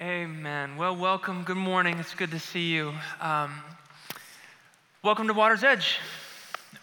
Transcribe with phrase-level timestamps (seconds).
[0.00, 0.76] Amen.
[0.76, 1.42] Well, welcome.
[1.42, 1.98] Good morning.
[1.98, 2.94] It's good to see you.
[3.20, 3.52] Um,
[5.02, 5.98] welcome to Water's Edge.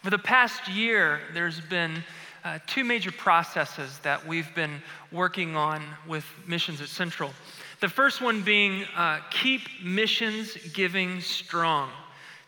[0.03, 2.04] For the past year, there's been
[2.43, 4.81] uh, two major processes that we've been
[5.13, 7.31] working on with missions at Central.
[7.79, 11.91] The first one being uh, keep missions giving strong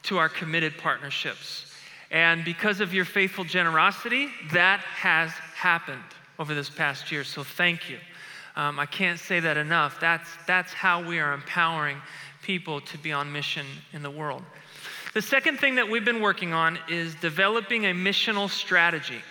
[0.04, 1.72] to our committed partnerships.
[2.12, 6.04] And because of your faithful generosity, that has happened
[6.38, 7.24] over this past year.
[7.24, 8.00] So thank you.
[8.58, 10.00] Um, I can't say that enough.
[10.00, 11.98] That's, that's how we are empowering
[12.42, 14.42] people to be on mission in the world.
[15.14, 19.22] The second thing that we've been working on is developing a missional strategy,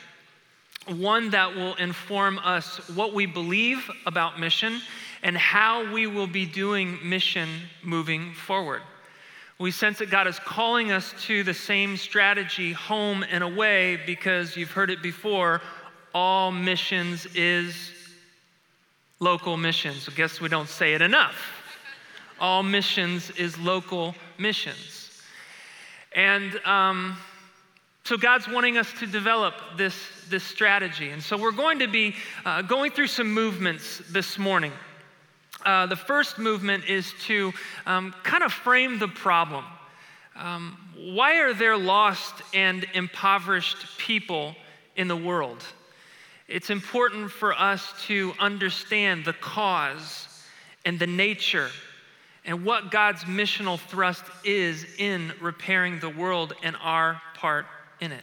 [0.87, 4.81] one that will inform us what we believe about mission
[5.25, 7.49] and how we will be doing mission
[7.83, 8.83] moving forward.
[9.59, 14.57] We sense that God is calling us to the same strategy, home and away, because
[14.57, 15.63] you've heard it before
[16.15, 17.96] all missions is
[19.19, 20.09] local missions.
[20.09, 21.37] I guess we don't say it enough.
[22.39, 25.23] All missions is local missions.
[26.15, 27.17] And um,
[28.05, 29.95] so God's wanting us to develop this,
[30.29, 31.11] this strategy.
[31.11, 34.73] And so we're going to be uh, going through some movements this morning.
[35.65, 37.53] Uh, the first movement is to
[37.87, 39.65] um, kind of frame the problem.
[40.37, 44.55] Um, why are there lost and impoverished people
[44.95, 45.65] in the world?
[46.49, 50.29] It's important for us to understand the cause
[50.85, 51.69] and the nature
[52.45, 57.67] and what God's missional thrust is in repairing the world and our part
[58.01, 58.23] in it.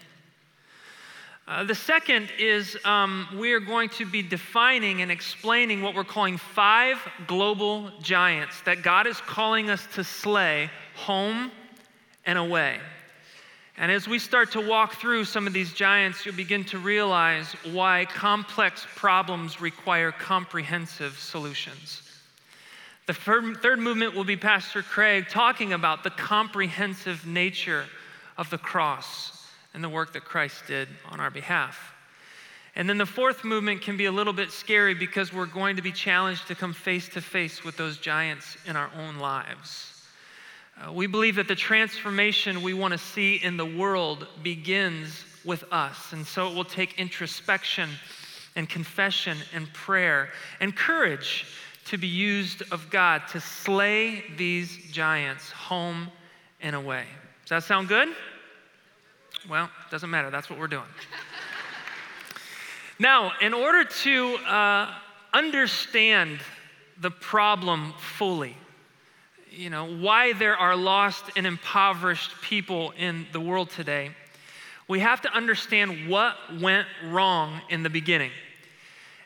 [1.46, 6.06] Uh, the second is um, we are going to be defining and explaining what we're
[6.06, 11.52] calling five global giants that God is calling us to slay home
[12.26, 12.80] and away.
[13.78, 17.54] And as we start to walk through some of these giants, you'll begin to realize
[17.72, 22.04] why complex problems require comprehensive solutions.
[23.08, 27.86] The third movement will be Pastor Craig talking about the comprehensive nature
[28.38, 31.94] of the cross and the work that Christ did on our behalf.
[32.76, 35.82] And then the fourth movement can be a little bit scary because we're going to
[35.82, 39.93] be challenged to come face to face with those giants in our own lives.
[40.82, 45.64] Uh, we believe that the transformation we want to see in the world begins with
[45.72, 46.14] us.
[46.14, 47.90] And so it will take introspection
[48.56, 50.30] and confession and prayer
[50.60, 51.46] and courage
[51.86, 56.10] to be used of God to slay these giants home
[56.62, 57.06] and away.
[57.46, 58.10] Does that sound good?
[59.50, 60.30] Well, doesn't matter.
[60.30, 60.84] That's what we're doing.
[63.00, 64.94] now, in order to uh,
[65.34, 66.40] understand
[67.02, 68.56] the problem fully,
[69.56, 74.12] you know, why there are lost and impoverished people in the world today,
[74.88, 78.32] we have to understand what went wrong in the beginning.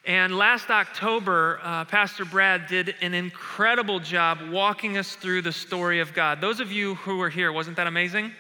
[0.06, 6.00] And last October, uh, Pastor Brad did an incredible job walking us through the story
[6.00, 6.40] of God.
[6.40, 8.32] Those of you who were here, wasn't that amazing?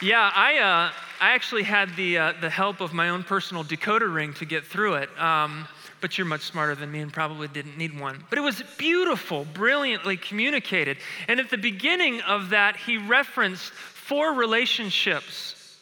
[0.00, 4.12] Yeah, I, uh, I actually had the, uh, the help of my own personal decoder
[4.12, 5.18] ring to get through it.
[5.18, 5.66] Um,
[6.04, 8.22] but you're much smarter than me and probably didn't need one.
[8.28, 10.98] But it was beautiful, brilliantly communicated.
[11.28, 15.78] And at the beginning of that, he referenced four relationships.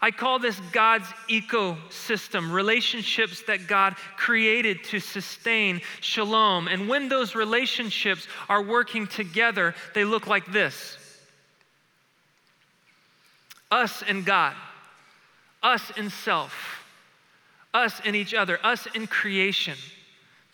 [0.00, 6.66] I call this God's ecosystem, relationships that God created to sustain shalom.
[6.66, 10.96] And when those relationships are working together, they look like this
[13.70, 14.54] us and God,
[15.62, 16.77] us and self
[17.74, 19.76] us and each other, us in creation.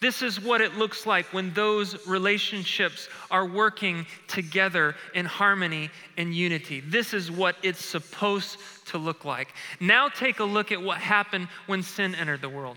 [0.01, 5.89] This is what it looks like when those relationships are working together in harmony
[6.19, 6.81] and unity.
[6.81, 9.49] This is what it's supposed to look like.
[9.81, 12.77] Now, take a look at what happened when sin entered the world.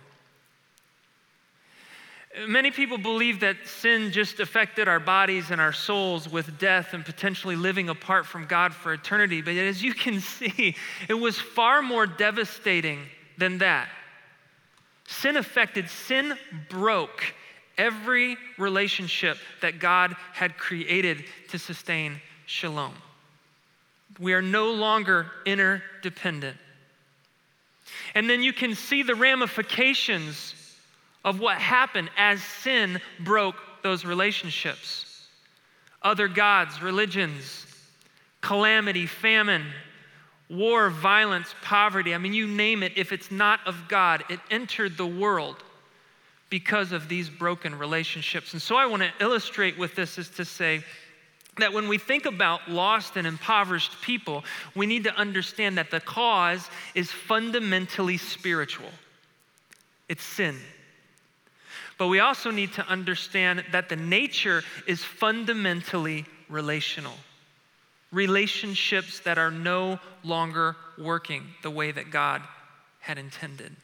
[2.47, 7.03] Many people believe that sin just affected our bodies and our souls with death and
[7.03, 9.41] potentially living apart from God for eternity.
[9.41, 10.75] But as you can see,
[11.09, 12.99] it was far more devastating
[13.37, 13.89] than that.
[15.07, 16.37] Sin affected, sin
[16.69, 17.33] broke
[17.77, 22.93] every relationship that God had created to sustain shalom.
[24.19, 26.57] We are no longer interdependent.
[28.15, 30.53] And then you can see the ramifications
[31.23, 35.25] of what happened as sin broke those relationships.
[36.01, 37.65] Other gods, religions,
[38.41, 39.65] calamity, famine,
[40.49, 42.13] war, violence, poverty.
[42.13, 45.57] I mean, you name it, if it's not of God, it entered the world
[46.49, 48.53] because of these broken relationships.
[48.53, 50.83] And so I want to illustrate with this is to say,
[51.59, 54.43] that when we think about lost and impoverished people,
[54.75, 58.89] we need to understand that the cause is fundamentally spiritual.
[60.07, 60.57] It's sin.
[61.97, 67.15] But we also need to understand that the nature is fundamentally relational.
[68.11, 72.41] Relationships that are no longer working the way that God
[72.99, 73.75] had intended.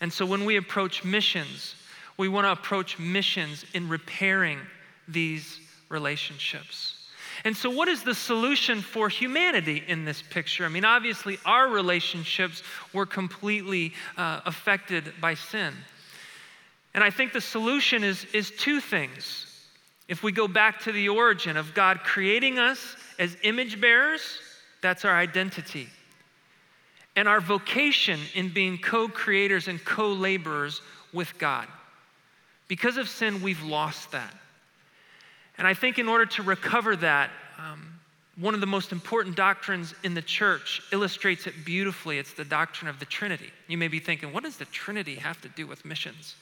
[0.00, 1.74] And so when we approach missions,
[2.16, 4.58] we want to approach missions in repairing
[5.08, 6.96] these relationships.
[7.44, 10.64] And so, what is the solution for humanity in this picture?
[10.64, 15.74] I mean, obviously, our relationships were completely uh, affected by sin.
[16.94, 19.46] And I think the solution is, is two things.
[20.08, 24.38] If we go back to the origin of God creating us as image bearers,
[24.80, 25.88] that's our identity.
[27.16, 30.80] And our vocation in being co creators and co laborers
[31.12, 31.66] with God.
[32.68, 34.34] Because of sin, we've lost that.
[35.58, 37.96] And I think in order to recover that, um,
[38.38, 42.18] one of the most important doctrines in the church illustrates it beautifully.
[42.18, 43.50] It's the doctrine of the Trinity.
[43.66, 46.34] You may be thinking, what does the Trinity have to do with missions?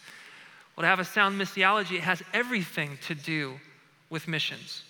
[0.77, 3.55] Well, to have a sound missiology, it has everything to do
[4.11, 4.83] with missions.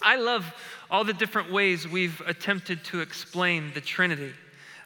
[0.00, 0.44] I love
[0.90, 4.32] all the different ways we've attempted to explain the Trinity.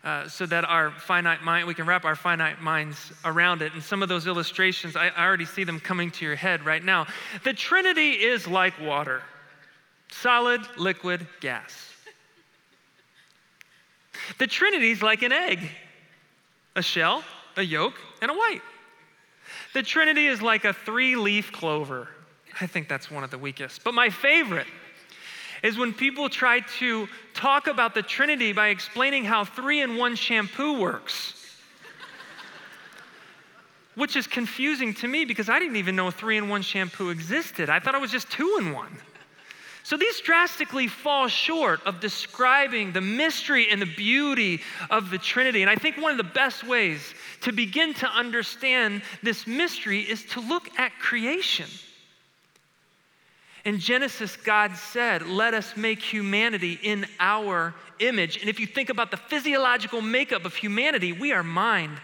[0.04, 3.74] Uh, so that our finite mind, we can wrap our finite minds around it.
[3.74, 6.82] And some of those illustrations, I, I already see them coming to your head right
[6.82, 7.08] now.
[7.42, 9.22] The Trinity is like water
[10.10, 11.92] solid, liquid, gas.
[14.38, 15.60] The Trinity is like an egg
[16.76, 17.24] a shell,
[17.56, 18.62] a yolk, and a white.
[19.78, 22.08] The Trinity is like a three leaf clover.
[22.60, 23.84] I think that's one of the weakest.
[23.84, 24.66] But my favorite
[25.62, 30.16] is when people try to talk about the Trinity by explaining how three in one
[30.16, 31.32] shampoo works.
[33.94, 37.70] Which is confusing to me because I didn't even know three in one shampoo existed.
[37.70, 38.98] I thought it was just two in one.
[39.88, 45.62] So these drastically fall short of describing the mystery and the beauty of the Trinity.
[45.62, 47.00] And I think one of the best ways
[47.40, 51.64] to begin to understand this mystery is to look at creation.
[53.64, 58.36] In Genesis, God said, Let us make humanity in our image.
[58.36, 61.98] And if you think about the physiological makeup of humanity, we are mind,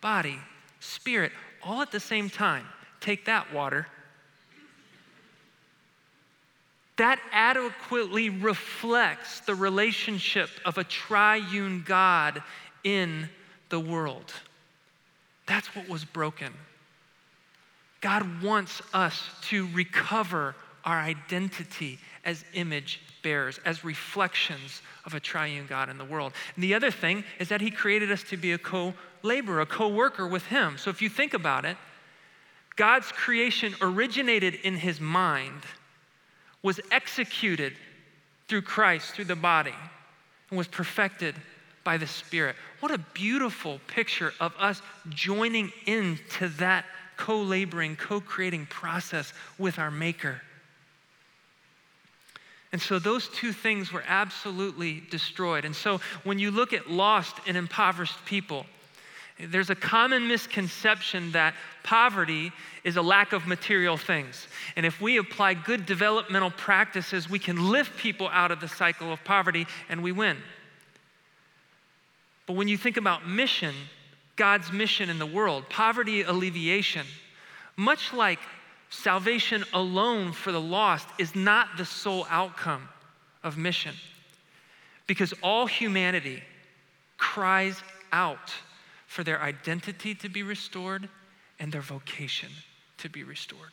[0.00, 0.40] body,
[0.80, 1.30] spirit,
[1.62, 2.66] all at the same time.
[2.98, 3.86] Take that, water.
[7.00, 12.42] That adequately reflects the relationship of a triune God
[12.84, 13.26] in
[13.70, 14.30] the world.
[15.46, 16.52] That's what was broken.
[18.02, 20.54] God wants us to recover
[20.84, 26.34] our identity as image bearers, as reflections of a triune God in the world.
[26.54, 28.92] And the other thing is that He created us to be a co
[29.22, 30.76] laborer, a co worker with Him.
[30.76, 31.78] So if you think about it,
[32.76, 35.62] God's creation originated in His mind,
[36.62, 37.74] was executed
[38.48, 39.74] through Christ, through the body,
[40.50, 41.34] and was perfected
[41.84, 42.56] by the Spirit.
[42.80, 46.84] What a beautiful picture of us joining into that
[47.16, 50.40] co laboring, co creating process with our Maker.
[52.72, 55.64] And so those two things were absolutely destroyed.
[55.64, 58.64] And so when you look at lost and impoverished people,
[59.48, 62.52] there's a common misconception that poverty
[62.84, 64.46] is a lack of material things.
[64.76, 69.12] And if we apply good developmental practices, we can lift people out of the cycle
[69.12, 70.36] of poverty and we win.
[72.46, 73.74] But when you think about mission,
[74.36, 77.06] God's mission in the world, poverty alleviation,
[77.76, 78.40] much like
[78.90, 82.88] salvation alone for the lost is not the sole outcome
[83.42, 83.94] of mission.
[85.06, 86.42] Because all humanity
[87.16, 87.80] cries
[88.12, 88.52] out
[89.10, 91.08] for their identity to be restored
[91.58, 92.48] and their vocation
[92.96, 93.72] to be restored.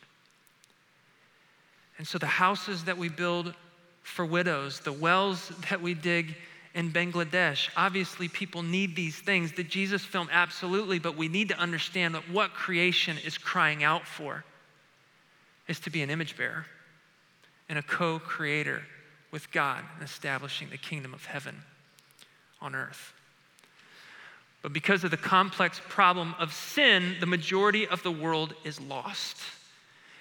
[1.96, 3.54] And so the houses that we build
[4.02, 6.34] for widows, the wells that we dig
[6.74, 9.52] in Bangladesh, obviously people need these things.
[9.52, 14.08] The Jesus film, absolutely, but we need to understand that what creation is crying out
[14.08, 14.44] for
[15.68, 16.66] is to be an image bearer
[17.68, 18.82] and a co creator
[19.30, 21.62] with God in establishing the kingdom of heaven
[22.60, 23.12] on earth.
[24.62, 29.36] But because of the complex problem of sin, the majority of the world is lost.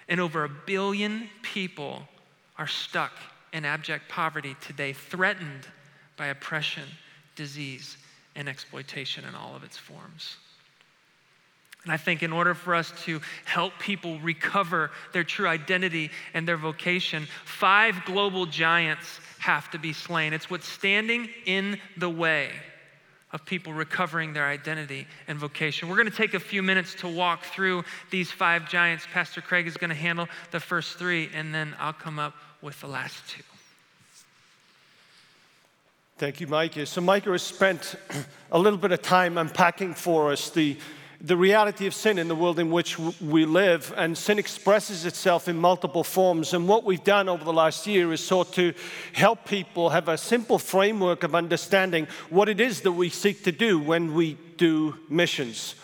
[0.08, 2.08] And over a billion people
[2.58, 3.12] are stuck
[3.52, 5.68] in abject poverty today, threatened
[6.18, 6.84] by oppression,
[7.36, 7.98] disease,
[8.36, 10.38] and exploitation in all of its forms.
[11.84, 16.48] And I think in order for us to help people recover their true identity and
[16.48, 20.34] their vocation, five global giants have to be slain.
[20.34, 22.52] It's what's standing in the way
[23.34, 25.90] of people recovering their identity and vocation.
[25.90, 29.06] We're going to take a few minutes to walk through these five giants.
[29.12, 32.80] Pastor Craig is going to handle the first three, and then I'll come up with
[32.80, 33.44] the last two.
[36.18, 36.86] Thank you, Micah.
[36.86, 37.96] So, Micah has spent
[38.52, 40.78] a little bit of time unpacking for us the
[41.20, 45.48] the reality of sin in the world in which we live, and sin expresses itself
[45.48, 46.54] in multiple forms.
[46.54, 48.74] And what we've done over the last year is sought to
[49.14, 53.52] help people have a simple framework of understanding what it is that we seek to
[53.52, 55.76] do when we do missions.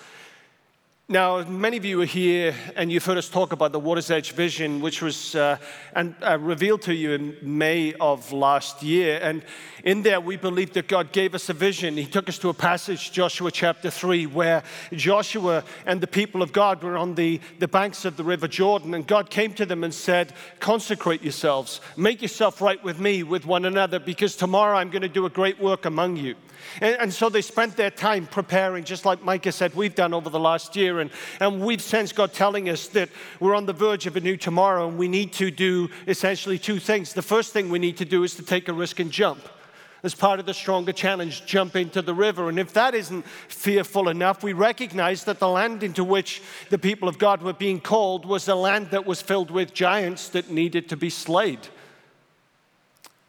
[1.10, 4.32] Now, many of you are here and you've heard us talk about the Water's Edge
[4.32, 5.58] vision, which was uh,
[5.94, 9.20] and, uh, revealed to you in May of last year.
[9.22, 9.44] And
[9.84, 11.98] in there, we believe that God gave us a vision.
[11.98, 16.54] He took us to a passage, Joshua chapter 3, where Joshua and the people of
[16.54, 18.94] God were on the, the banks of the river Jordan.
[18.94, 20.32] And God came to them and said,
[20.62, 25.10] Consecrate yourselves, make yourself right with me, with one another, because tomorrow I'm going to
[25.10, 26.36] do a great work among you.
[26.82, 30.30] And, and, so they spent their time preparing, just like Micah said we've done over
[30.30, 30.93] the last year.
[31.00, 33.10] And, and we've sensed God telling us that
[33.40, 36.80] we're on the verge of a new tomorrow and we need to do essentially two
[36.80, 37.14] things.
[37.14, 39.48] The first thing we need to do is to take a risk and jump.
[40.04, 42.50] As part of the stronger challenge, jump into the river.
[42.50, 47.08] And if that isn't fearful enough, we recognize that the land into which the people
[47.08, 50.90] of God were being called was a land that was filled with giants that needed
[50.90, 51.70] to be slayed.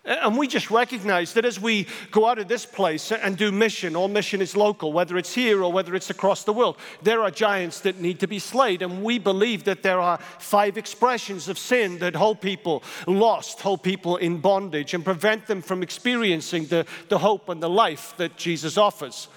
[0.05, 3.97] And we just recognize that as we go out of this place and do mission,
[3.97, 7.31] all mission is local, whether it's here or whether it's across the world, there are
[7.31, 8.83] giants that need to be slayed.
[8.83, 13.83] And we believe that there are five expressions of sin that hold people lost, hold
[13.83, 18.37] people in bondage, and prevent them from experiencing the, the hope and the life that
[18.37, 19.29] Jesus offers.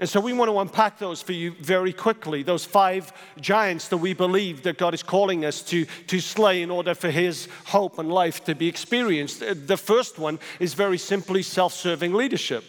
[0.00, 3.98] And so we want to unpack those for you very quickly, those five giants that
[3.98, 7.98] we believe that God is calling us to, to slay in order for his hope
[7.98, 9.42] and life to be experienced.
[9.42, 12.64] Uh, the first one is very simply self serving leadership.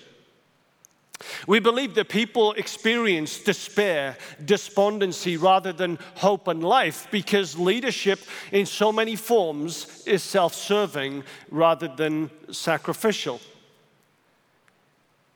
[1.47, 8.19] We believe that people experience despair, despondency rather than hope and life because leadership
[8.51, 13.39] in so many forms is self serving rather than sacrificial.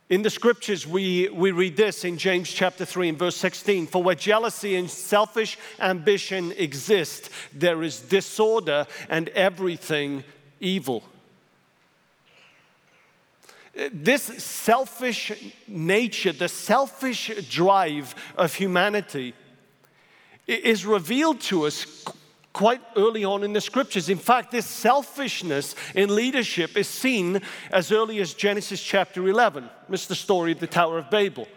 [0.07, 4.03] In the scriptures, we, we read this in James chapter 3 and verse 16 For
[4.03, 10.23] where jealousy and selfish ambition exist, there is disorder and everything
[10.59, 11.03] evil.
[13.91, 15.31] This selfish
[15.67, 19.33] nature, the selfish drive of humanity,
[20.45, 22.05] is revealed to us
[22.55, 24.07] quite early on in the scriptures.
[24.07, 29.69] In fact, this selfishness in leadership is seen as early as Genesis chapter 11.
[29.89, 31.49] It's the story of the Tower of Babel.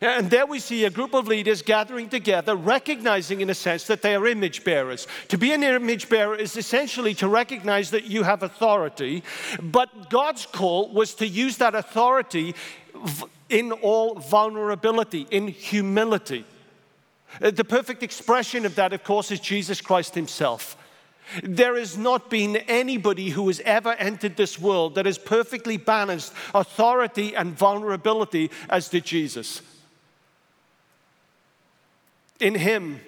[0.00, 4.00] And there we see a group of leaders gathering together, recognizing, in a sense, that
[4.00, 5.06] they are image bearers.
[5.28, 9.22] To be an image bearer is essentially to recognize that you have authority,
[9.60, 12.54] but God's call was to use that authority
[13.50, 16.46] in all vulnerability, in humility.
[17.40, 20.76] Uh, the perfect expression of that, of course, is Jesus Christ Himself.
[21.42, 26.32] There has not been anybody who has ever entered this world that has perfectly balanced
[26.54, 29.62] authority and vulnerability as did Jesus.
[32.40, 33.00] In Him,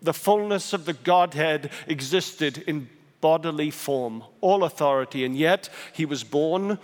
[0.00, 2.88] the fullness of the Godhead existed in
[3.20, 6.78] bodily form, all authority, and yet He was born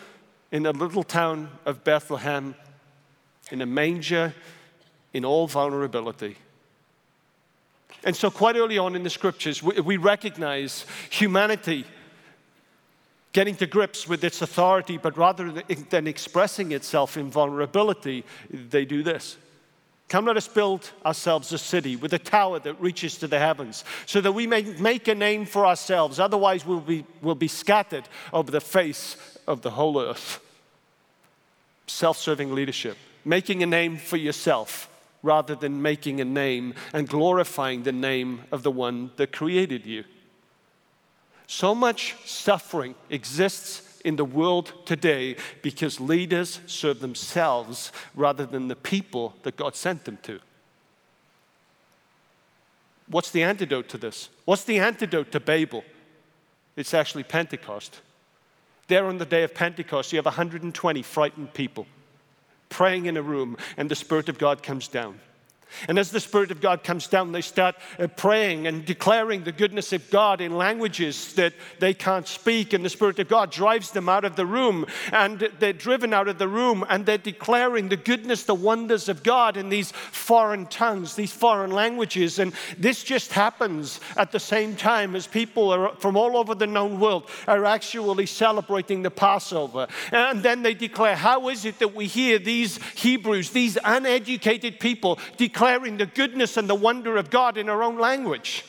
[0.51, 2.55] in a little town of Bethlehem
[3.51, 4.35] in a manger
[5.13, 6.37] in all vulnerability.
[8.05, 11.87] And so, quite early on in the scriptures, we, we recognize humanity
[13.33, 15.51] getting to grips with its authority, but rather
[15.91, 19.37] than expressing itself in vulnerability, they do this.
[20.09, 23.85] Come, let us build ourselves a city with a tower that reaches to the heavens,
[24.07, 26.21] so that we may make a name for ourselves.
[26.21, 29.17] Otherwise, we'll be, we'll be scattered over the face
[29.49, 30.41] of the whole earth.
[31.87, 34.89] Self serving leadership, making a name for yourself
[35.25, 40.05] rather than making a name and glorifying the name of the one that created you.
[41.47, 48.77] So much suffering exists in the world today because leaders serve themselves rather than the
[48.77, 50.41] people that God sent them to.
[53.09, 54.29] What's the antidote to this?
[54.45, 55.85] What's the antidote to Babel?
[56.77, 58.03] It's actually Pentecost.
[58.89, 61.87] There on the day of Pentecost, you have 120 frightened people
[62.75, 65.21] praying in a room, and the Spirit of God comes down.
[65.89, 69.53] And as the Spirit of God comes down, they start uh, praying and declaring the
[69.53, 72.73] goodness of God in languages that they can't speak.
[72.73, 74.87] And the Spirit of God drives them out of the room.
[75.13, 79.23] And they're driven out of the room and they're declaring the goodness, the wonders of
[79.23, 82.39] God in these foreign tongues, these foreign languages.
[82.39, 87.01] And this just happens at the same time as people from all over the known
[87.01, 89.87] world are actually celebrating the Passover.
[90.13, 95.19] And then they declare, How is it that we hear these Hebrews, these uneducated people,
[95.37, 95.64] declare?
[95.65, 98.67] Declaring the goodness and the wonder of God in our own language.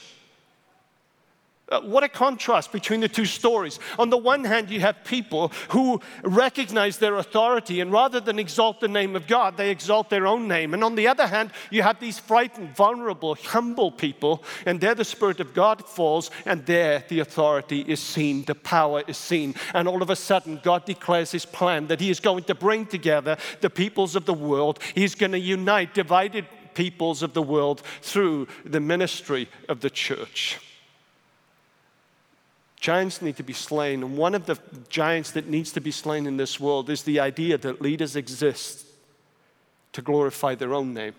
[1.67, 3.79] Uh, what a contrast between the two stories.
[3.97, 8.79] On the one hand, you have people who recognize their authority, and rather than exalt
[8.79, 10.75] the name of God, they exalt their own name.
[10.75, 15.03] And on the other hand, you have these frightened, vulnerable, humble people, and there the
[15.03, 19.55] Spirit of God falls, and there the authority is seen, the power is seen.
[19.73, 22.85] And all of a sudden, God declares his plan that he is going to bring
[22.85, 26.45] together the peoples of the world, he's going to unite divided
[26.75, 30.60] peoples of the world through the ministry of the church.
[32.79, 34.03] Giants need to be slain.
[34.03, 37.20] And one of the giants that needs to be slain in this world is the
[37.20, 38.86] idea that leaders exist
[39.94, 41.15] to glorify their own name.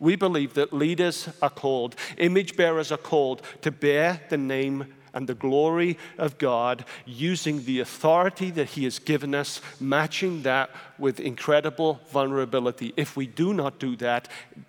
[0.00, 5.28] We believe that leaders are called, image bearers are called to bear the name and
[5.28, 11.18] the glory of God using the authority that He has given us, matching that with
[11.18, 12.94] incredible vulnerability.
[12.96, 14.28] If we do not do that,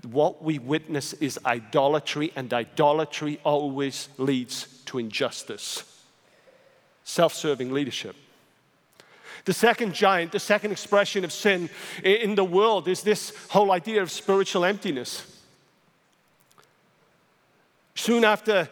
[0.10, 5.84] what we witness is idolatry, and idolatry always leads to injustice
[7.03, 8.15] self serving leadership.
[9.46, 11.70] The second giant, the second expression of sin
[12.03, 15.25] in the world is this whole idea of spiritual emptiness.
[17.94, 18.70] Soon after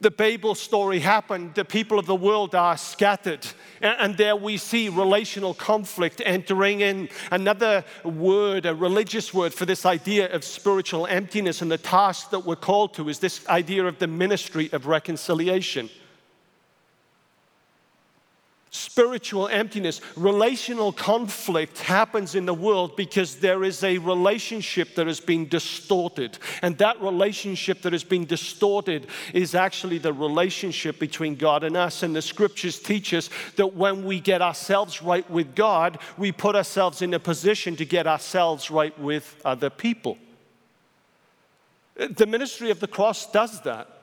[0.00, 3.46] the Babel story happened, the people of the world are scattered.
[3.80, 7.08] And there we see relational conflict entering in.
[7.30, 12.40] Another word, a religious word for this idea of spiritual emptiness and the task that
[12.40, 15.88] we're called to is this idea of the ministry of reconciliation
[18.74, 25.20] spiritual emptiness, relational conflict happens in the world because there is a relationship that has
[25.20, 26.36] been distorted.
[26.60, 32.02] And that relationship that has been distorted is actually the relationship between God and us.
[32.02, 36.56] And the scriptures teach us that when we get ourselves right with God, we put
[36.56, 40.18] ourselves in a position to get ourselves right with other people.
[41.94, 43.93] The ministry of the cross does that.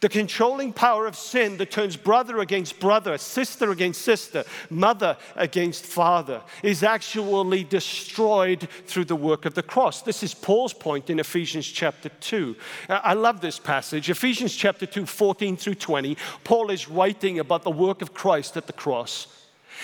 [0.00, 5.84] The controlling power of sin that turns brother against brother, sister against sister, mother against
[5.84, 10.02] father is actually destroyed through the work of the cross.
[10.02, 12.56] This is Paul's point in Ephesians chapter 2.
[12.88, 14.10] Uh, I love this passage.
[14.10, 16.16] Ephesians chapter 2, 14 through 20.
[16.44, 19.28] Paul is writing about the work of Christ at the cross.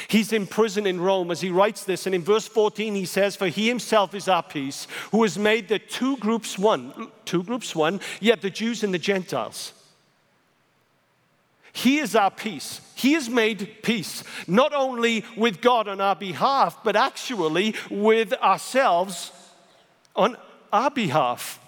[0.08, 3.34] He's in prison in Rome as he writes this, and in verse 14 he says,
[3.34, 7.74] For he himself is our peace, who has made the two groups one, two groups
[7.74, 9.72] one, yet the Jews and the Gentiles.
[11.76, 12.80] He is our peace.
[12.94, 19.30] He has made peace, not only with God on our behalf, but actually with ourselves
[20.16, 20.38] on
[20.72, 21.60] our behalf.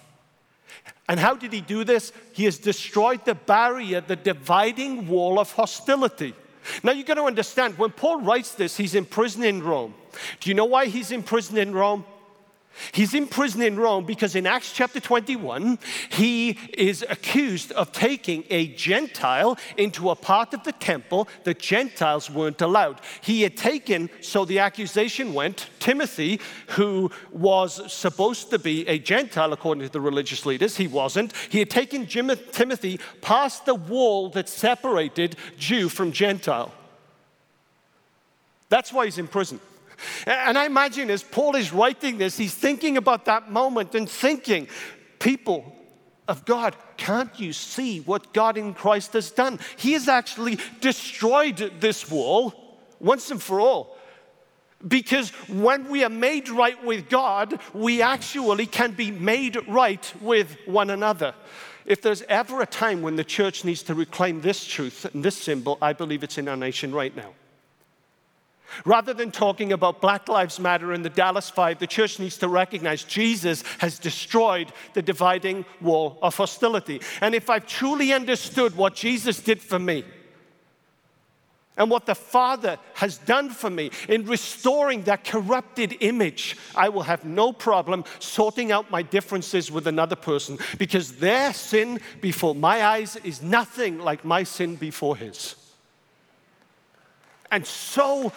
[1.07, 2.11] And how did he do this?
[2.33, 6.33] He has destroyed the barrier, the dividing wall of hostility.
[6.81, 9.93] Now you've got to understand, when Paul writes this, he's in prison in Rome.
[10.39, 12.03] Do you know why he's in prison in Rome?
[12.91, 15.79] He's in prison in Rome because in Acts chapter 21,
[16.09, 22.29] he is accused of taking a Gentile into a part of the temple that Gentiles
[22.29, 23.01] weren't allowed.
[23.21, 29.51] He had taken, so the accusation went, Timothy, who was supposed to be a Gentile
[29.51, 31.33] according to the religious leaders, he wasn't.
[31.49, 36.71] He had taken Jim- Timothy past the wall that separated Jew from Gentile.
[38.69, 39.59] That's why he's in prison.
[40.25, 44.67] And I imagine as Paul is writing this, he's thinking about that moment and thinking,
[45.19, 45.75] people
[46.27, 49.59] of God, can't you see what God in Christ has done?
[49.77, 52.53] He has actually destroyed this wall
[52.99, 53.97] once and for all.
[54.87, 60.55] Because when we are made right with God, we actually can be made right with
[60.65, 61.33] one another.
[61.85, 65.35] If there's ever a time when the church needs to reclaim this truth and this
[65.35, 67.33] symbol, I believe it's in our nation right now.
[68.85, 72.47] Rather than talking about Black Lives Matter and the Dallas Five, the church needs to
[72.47, 77.01] recognize Jesus has destroyed the dividing wall of hostility.
[77.21, 80.03] And if I've truly understood what Jesus did for me,
[81.79, 87.03] and what the Father has done for me in restoring that corrupted image, I will
[87.03, 92.83] have no problem sorting out my differences with another person because their sin before my
[92.83, 95.55] eyes is nothing like my sin before His.
[97.49, 98.33] And so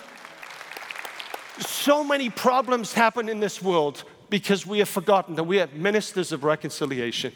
[1.59, 6.33] so many problems happen in this world because we have forgotten that we are ministers
[6.33, 7.33] of reconciliation.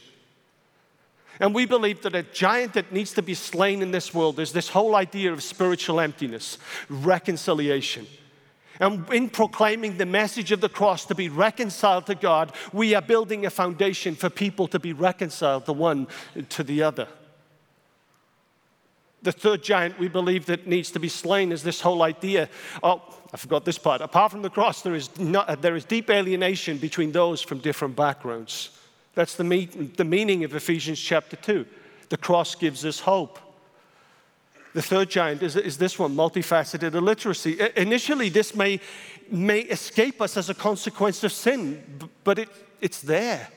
[1.38, 4.52] And we believe that a giant that needs to be slain in this world is
[4.52, 6.56] this whole idea of spiritual emptiness,
[6.88, 8.06] reconciliation.
[8.80, 13.02] And in proclaiming the message of the cross to be reconciled to God, we are
[13.02, 16.06] building a foundation for people to be reconciled the one
[16.50, 17.08] to the other.
[19.26, 22.48] The third giant we believe that needs to be slain is this whole idea.
[22.80, 23.02] Oh,
[23.34, 24.00] I forgot this part.
[24.00, 27.96] Apart from the cross, there is, not, there is deep alienation between those from different
[27.96, 28.70] backgrounds.
[29.16, 31.66] That's the, me- the meaning of Ephesians chapter 2.
[32.08, 33.40] The cross gives us hope.
[34.74, 37.60] The third giant is, is this one multifaceted illiteracy.
[37.60, 38.78] I, initially, this may,
[39.28, 41.82] may escape us as a consequence of sin,
[42.22, 42.48] but it,
[42.80, 43.48] it's there.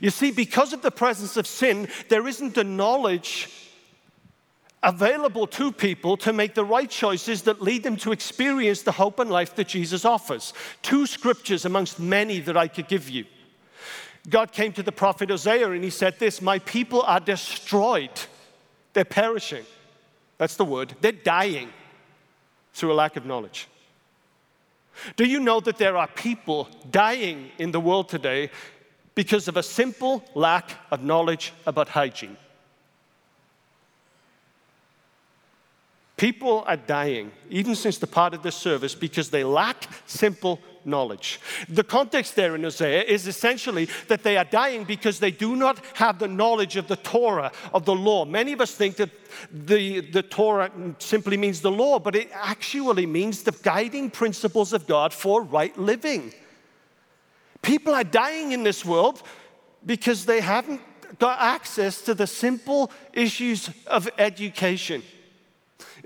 [0.00, 3.48] You see, because of the presence of sin, there isn't the knowledge
[4.82, 9.18] available to people to make the right choices that lead them to experience the hope
[9.20, 10.52] and life that Jesus offers.
[10.82, 13.24] Two scriptures amongst many that I could give you.
[14.28, 18.10] God came to the prophet Hosea and he said this My people are destroyed,
[18.92, 19.64] they're perishing.
[20.38, 20.94] That's the word.
[21.00, 21.70] They're dying
[22.72, 23.68] through a lack of knowledge.
[25.16, 28.50] Do you know that there are people dying in the world today
[29.14, 32.36] because of a simple lack of knowledge about hygiene?
[36.22, 41.40] People are dying, even since the part of the service, because they lack simple knowledge.
[41.68, 45.84] The context there in Hosea is essentially that they are dying because they do not
[45.94, 48.24] have the knowledge of the Torah, of the law.
[48.24, 49.10] Many of us think that
[49.50, 54.86] the, the Torah simply means the law, but it actually means the guiding principles of
[54.86, 56.32] God for right living.
[57.62, 59.24] People are dying in this world
[59.84, 60.82] because they haven't
[61.18, 65.02] got access to the simple issues of education.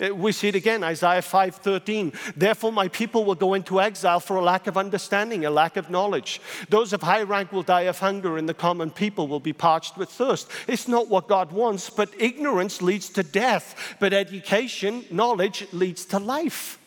[0.00, 2.12] Uh, we see it again, Isaiah 5:13.
[2.36, 5.90] Therefore, my people will go into exile for a lack of understanding, a lack of
[5.90, 6.40] knowledge.
[6.68, 9.96] Those of high rank will die of hunger, and the common people will be parched
[9.96, 10.48] with thirst.
[10.66, 13.96] It's not what God wants, but ignorance leads to death.
[13.98, 16.78] But education, knowledge, leads to life.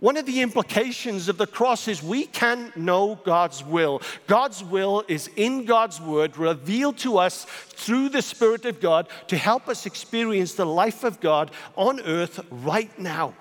[0.00, 4.00] One of the implications of the cross is we can know God's will.
[4.26, 9.36] God's will is in God's word, revealed to us through the Spirit of God to
[9.36, 13.34] help us experience the life of God on earth right now.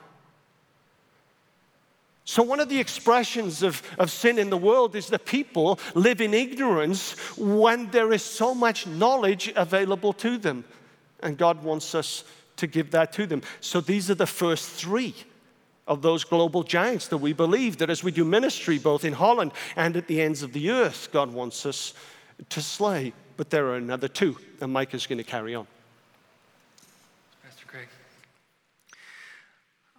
[2.25, 6.19] So, one of the expressions of, of sin in the world is that people live
[6.19, 10.65] in ignorance when there is so much knowledge available to them.
[11.21, 12.25] And God wants us
[12.57, 13.43] to give that to them.
[13.61, 15.15] So, these are the first three
[15.89, 19.51] of those global giants that we believe that as we do ministry both in Holland
[19.75, 21.95] and at the ends of the earth, God wants us
[22.49, 23.11] to slay.
[23.35, 25.65] But there are another two, and Mike is going to carry on.
[27.43, 27.87] Pastor Craig.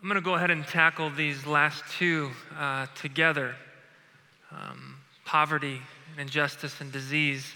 [0.01, 3.57] I'm going to go ahead and tackle these last two uh, together
[4.53, 5.81] um, poverty
[6.13, 7.53] and injustice and disease.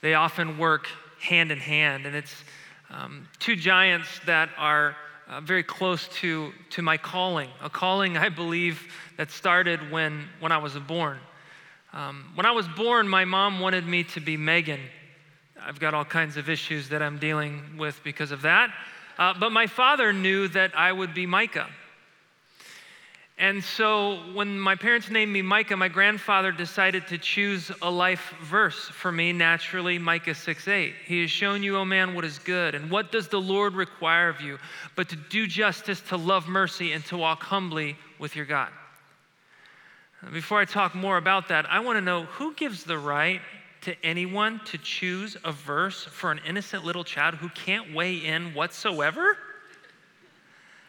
[0.00, 0.86] They often work
[1.20, 2.44] hand in hand, and it's
[2.90, 4.94] um, two giants that are
[5.28, 10.52] uh, very close to, to my calling, a calling I believe that started when, when
[10.52, 11.18] I was born.
[11.92, 14.80] Um, when I was born, my mom wanted me to be Megan.
[15.60, 18.74] I've got all kinds of issues that I'm dealing with because of that.
[19.16, 21.68] Uh, but my father knew that I would be Micah.
[23.36, 28.32] And so when my parents named me Micah, my grandfather decided to choose a life
[28.42, 30.94] verse for me, naturally, Micah 6 8.
[31.04, 32.76] He has shown you, O man, what is good.
[32.76, 34.58] And what does the Lord require of you?
[34.94, 38.70] But to do justice, to love mercy, and to walk humbly with your God.
[40.32, 43.40] Before I talk more about that, I want to know who gives the right
[43.82, 48.54] to anyone to choose a verse for an innocent little child who can't weigh in
[48.54, 49.36] whatsoever?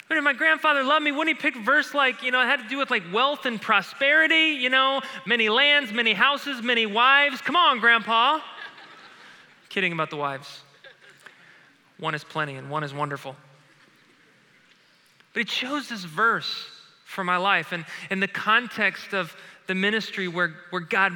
[0.09, 2.69] If my grandfather loved me, wouldn't he pick verse like, you know, it had to
[2.69, 7.41] do with like wealth and prosperity, you know, many lands, many houses, many wives?
[7.41, 8.39] Come on, Grandpa.
[9.69, 10.61] Kidding about the wives.
[11.97, 13.35] One is plenty and one is wonderful.
[15.33, 16.69] But he chose this verse
[17.05, 17.71] for my life.
[17.71, 19.35] And in the context of
[19.67, 21.13] the ministry where, where God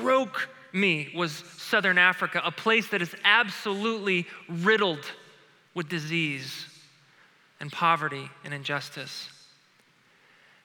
[0.00, 5.04] broke me was Southern Africa, a place that is absolutely riddled
[5.74, 6.66] with disease
[7.60, 9.28] and poverty and injustice.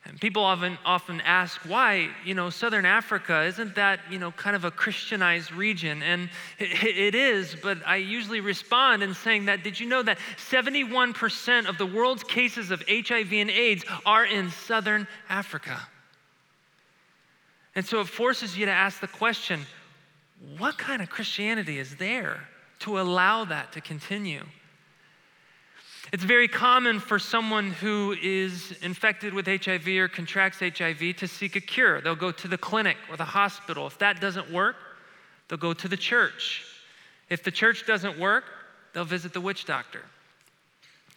[0.06, 4.53] And people often, often ask why, you know, Southern Africa, isn't that, you know, kind
[4.56, 6.03] of a Christianized region?
[6.03, 6.29] And
[6.60, 10.17] it, it is, but I usually respond in saying that, did you know that
[10.49, 15.79] 71% of the world's cases of HIV and AIDS are in Southern Africa?
[17.75, 19.62] And so it forces you to ask the question
[20.58, 22.41] what kind of Christianity is there
[22.79, 24.43] to allow that to continue?
[26.13, 31.56] It's very common for someone who is infected with HIV or contracts HIV to seek
[31.56, 32.02] a cure.
[32.02, 33.88] They'll go to the clinic or the hospital.
[33.88, 34.76] If that doesn't work,
[35.47, 36.65] they'll go to the church.
[37.32, 38.43] If the church doesn't work,
[38.93, 40.04] they'll visit the witch doctor.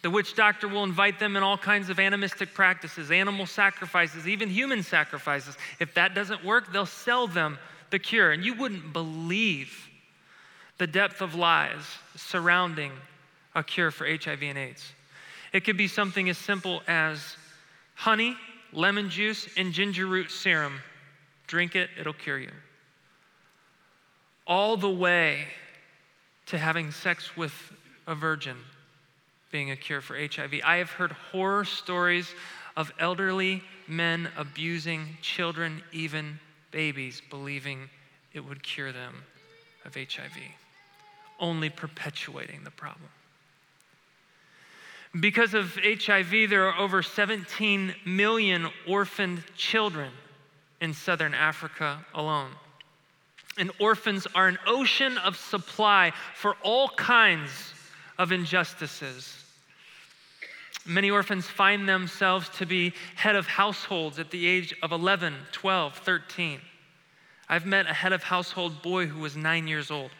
[0.01, 4.49] The witch doctor will invite them in all kinds of animistic practices, animal sacrifices, even
[4.49, 5.59] human sacrifices.
[5.79, 7.59] If that doesn't work, they'll sell them
[7.91, 8.31] the cure.
[8.31, 9.89] And you wouldn't believe
[10.79, 11.83] the depth of lies
[12.15, 12.93] surrounding
[13.57, 14.93] a cure for HIV and AIDS.
[15.51, 17.35] It could be something as simple as
[17.95, 18.37] honey,
[18.71, 20.79] lemon juice, and ginger root serum.
[21.47, 22.51] Drink it, it'll cure you.
[24.45, 25.45] All the way
[26.45, 27.53] to having sex with
[28.05, 28.57] a virgin
[29.51, 30.61] being a cure for HIV.
[30.63, 32.29] I have heard horror stories
[32.75, 36.39] of elderly men abusing children, even
[36.69, 37.89] babies, believing
[38.33, 39.15] it would cure them
[39.83, 40.37] of HIV,
[41.39, 43.09] only perpetuating the problem.
[45.19, 50.11] Because of HIV, there are over 17 million orphaned children
[50.81, 52.51] in southern Africa alone.
[53.57, 57.73] And orphans are an ocean of supply for all kinds
[58.17, 59.43] of injustices.
[60.85, 65.97] Many orphans find themselves to be head of households at the age of 11, 12,
[65.97, 66.59] 13.
[67.49, 70.11] I've met a head of household boy who was nine years old,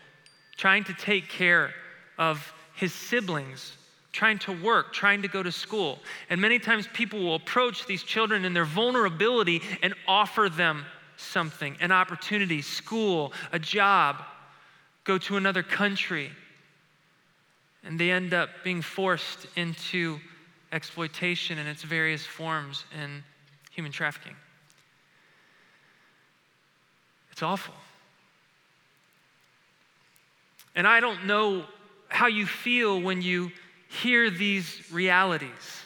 [0.56, 1.74] trying to take care
[2.18, 3.77] of his siblings
[4.18, 6.00] trying to work, trying to go to school.
[6.32, 10.86] And many times people will approach these children in their vulnerability and offer them
[11.18, 14.24] something an opportunity, school, a job,
[15.04, 16.32] go to another country.
[17.84, 20.20] And they end up being forced into
[20.72, 23.22] exploitation in its various forms and
[23.70, 24.36] human trafficking.
[27.32, 27.76] It's awful.
[30.76, 31.66] And I don't know
[32.10, 33.52] how you feel when you
[33.88, 35.84] hear these realities.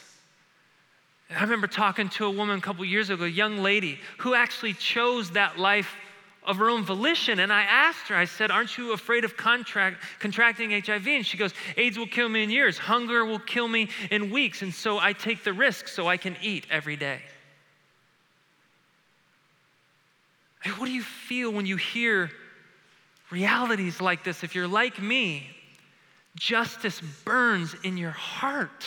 [1.30, 4.74] I remember talking to a woman a couple years ago, a young lady who actually
[4.74, 5.96] chose that life
[6.44, 7.40] of her own volition.
[7.40, 11.08] And I asked her, I said, Aren't you afraid of contract, contracting HIV?
[11.08, 14.62] And she goes, AIDS will kill me in years, hunger will kill me in weeks.
[14.62, 17.22] And so I take the risk so I can eat every day.
[20.78, 22.30] what do you feel when you hear
[23.32, 24.44] realities like this?
[24.44, 25.50] If you're like me,
[26.36, 28.86] justice burns in your heart.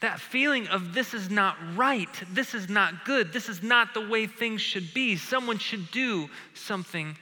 [0.00, 4.06] That feeling of this is not right, this is not good, this is not the
[4.08, 5.16] way things should be.
[5.16, 7.16] Someone should do something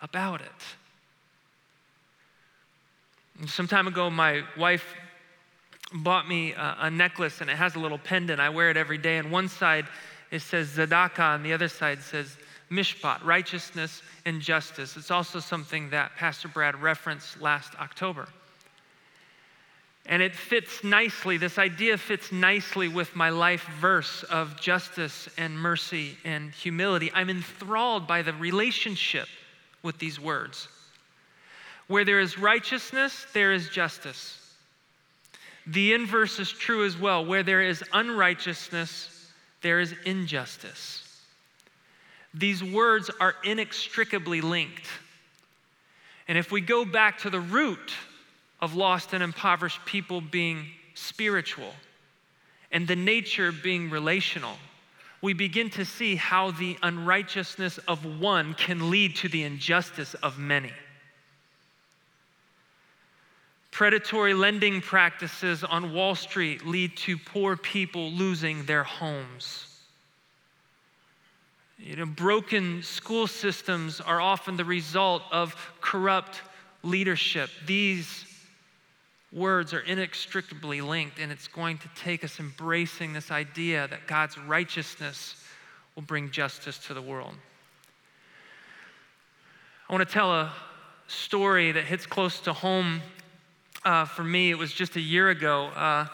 [0.00, 0.48] about it.
[3.46, 4.94] Some time ago, my wife
[5.92, 8.40] bought me a, a, necklace and it has a little pendant.
[8.40, 9.18] I wear it every day.
[9.18, 9.86] And one side
[10.30, 12.38] it says Zadaka, and the other side says
[12.70, 14.96] Mishpat, righteousness and justice.
[14.96, 18.26] It's also something that Pastor Brad referenced last October.
[20.06, 25.56] And it fits nicely, this idea fits nicely with my life verse of justice and
[25.56, 27.10] mercy and humility.
[27.14, 29.28] I'm enthralled by the relationship
[29.82, 30.66] with these words.
[31.86, 34.38] Where there is righteousness, there is justice.
[35.66, 37.24] The inverse is true as well.
[37.24, 39.30] Where there is unrighteousness,
[39.62, 40.98] there is injustice.
[42.34, 44.88] These words are inextricably linked.
[46.26, 47.92] And if we go back to the root
[48.62, 51.74] of lost and impoverished people being spiritual
[52.70, 54.56] and the nature being relational,
[55.20, 60.38] we begin to see how the unrighteousness of one can lead to the injustice of
[60.38, 60.72] many.
[63.70, 69.66] Predatory lending practices on Wall Street lead to poor people losing their homes.
[71.78, 76.42] You know, broken school systems are often the result of corrupt
[76.82, 77.50] leadership.
[77.66, 78.24] These
[79.32, 84.36] words are inextricably linked, and it's going to take us embracing this idea that God's
[84.36, 85.36] righteousness
[85.94, 87.34] will bring justice to the world.
[89.88, 90.52] I want to tell a
[91.06, 93.00] story that hits close to home
[93.84, 94.50] uh, for me.
[94.50, 96.06] It was just a year ago, uh,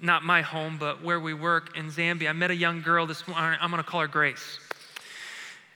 [0.00, 2.30] not my home, but where we work in Zambia.
[2.30, 3.58] I met a young girl this morning.
[3.60, 4.58] I'm going to call her Grace.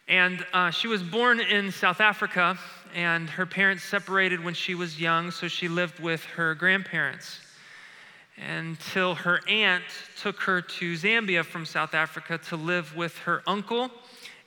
[0.09, 2.59] And uh, she was born in South Africa
[2.94, 7.40] and her parents separated when she was young, so she lived with her grandparents
[8.37, 9.85] until her aunt
[10.20, 13.90] took her to Zambia from South Africa to live with her uncle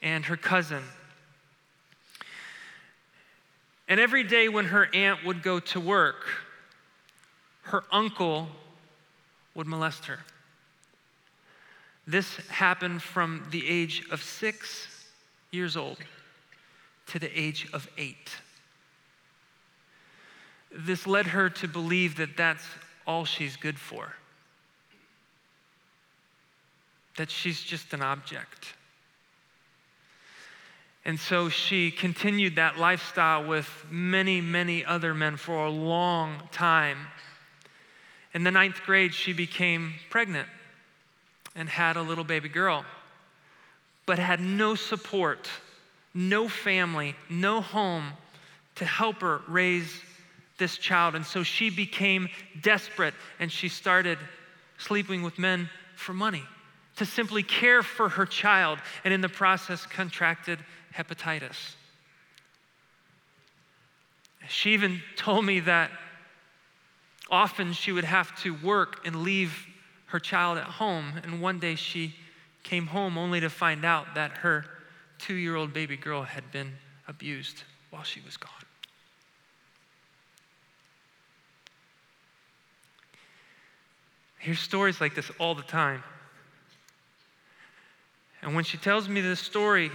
[0.02, 0.84] and her cousin.
[3.88, 6.26] And every day when her aunt would go to work,
[7.64, 8.48] her uncle
[9.54, 10.20] would molest her.
[12.08, 14.88] This happened from the age of six
[15.52, 15.98] years old
[17.08, 18.32] to the age of eight.
[20.72, 22.66] This led her to believe that that's
[23.06, 24.14] all she's good for,
[27.18, 28.74] that she's just an object.
[31.06, 36.98] And so she continued that lifestyle with many, many other men for a long time.
[38.34, 40.48] In the ninth grade, she became pregnant
[41.56, 42.86] and had a little baby girl,
[44.06, 45.50] but had no support
[46.14, 48.14] no family, no home
[48.76, 50.02] to help her raise
[50.58, 51.16] this child.
[51.16, 52.30] And so she became
[52.62, 54.18] desperate and she started
[54.78, 56.44] sleeping with men for money
[56.96, 60.60] to simply care for her child, and in the process, contracted
[60.96, 61.76] hepatitis.
[64.48, 65.90] She even told me that
[67.32, 69.66] often she would have to work and leave
[70.08, 71.14] her child at home.
[71.24, 72.14] And one day she
[72.62, 74.66] came home only to find out that her
[75.24, 76.74] two year old baby girl had been
[77.08, 78.52] abused while she was gone.
[84.42, 86.04] I hear stories like this all the time.
[88.42, 89.90] And when she tells me this story,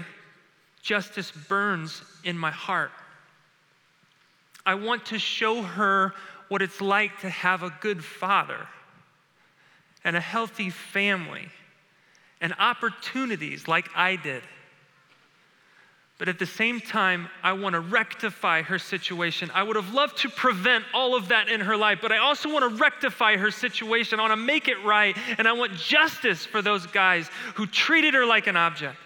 [0.81, 2.91] justice burns in my heart.
[4.65, 6.15] I want to show her
[6.49, 8.67] what it's like to have a good father
[10.05, 11.49] and a healthy family
[12.41, 14.43] and opportunities like I did.
[16.19, 19.53] But at the same time, I want to rectify her situation.
[19.55, 22.53] I would have loved to prevent all of that in her life, but I also
[22.53, 24.19] want to rectify her situation.
[24.19, 28.15] I want to make it right, and I want justice for those guys who treated
[28.15, 28.97] her like an object.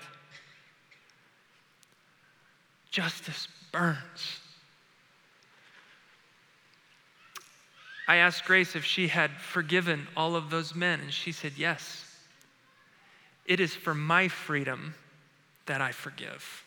[2.90, 4.40] Justice burns.
[8.08, 12.06] I asked Grace if she had forgiven all of those men, and she said, Yes.
[13.44, 14.94] It is for my freedom
[15.66, 16.64] that I forgive.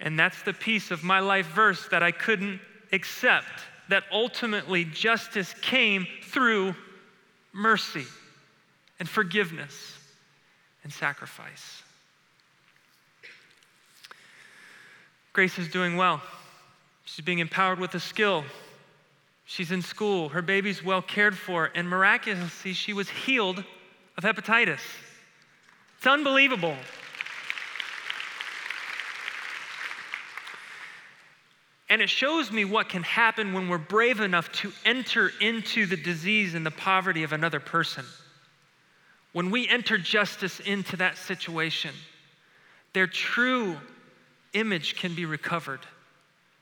[0.00, 2.60] And that's the piece of my life verse that I couldn't
[2.92, 6.74] accept that ultimately justice came through
[7.52, 8.06] mercy
[8.98, 9.94] and forgiveness
[10.84, 11.82] and sacrifice.
[15.32, 16.22] Grace is doing well.
[17.04, 18.44] She's being empowered with a skill.
[19.44, 20.28] She's in school.
[20.28, 21.70] Her baby's well cared for.
[21.74, 23.64] And miraculously, she was healed
[24.16, 24.80] of hepatitis.
[25.98, 26.76] It's unbelievable.
[31.90, 35.96] And it shows me what can happen when we're brave enough to enter into the
[35.96, 38.04] disease and the poverty of another person.
[39.32, 41.90] When we enter justice into that situation,
[42.92, 43.76] their true
[44.52, 45.80] image can be recovered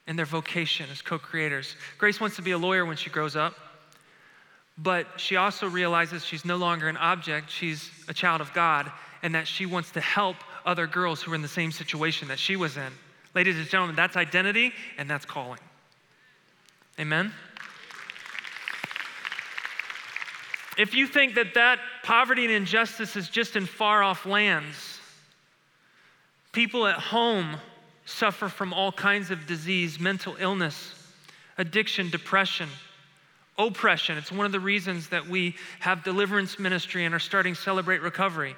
[0.06, 1.76] and their vocation as co creators.
[1.98, 3.54] Grace wants to be a lawyer when she grows up,
[4.78, 8.90] but she also realizes she's no longer an object, she's a child of God,
[9.22, 12.38] and that she wants to help other girls who are in the same situation that
[12.38, 12.92] she was in.
[13.38, 15.60] Ladies and gentlemen, that's identity and that's calling.
[16.98, 17.32] Amen?
[20.76, 24.98] If you think that that poverty and injustice is just in far off lands,
[26.50, 27.58] people at home
[28.06, 30.92] suffer from all kinds of disease, mental illness,
[31.58, 32.68] addiction, depression,
[33.56, 34.18] oppression.
[34.18, 38.56] It's one of the reasons that we have deliverance ministry and are starting Celebrate Recovery.